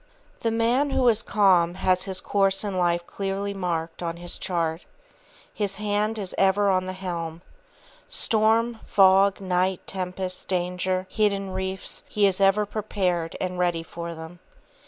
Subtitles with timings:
[0.39, 4.83] The man who is calm has his course in life clearly marked on his chart.
[5.53, 7.43] His hand is ever on the helm.
[8.09, 14.39] Storm, fog, night, tempest, danger, hidden reefs, he is ever prepared and ready for them.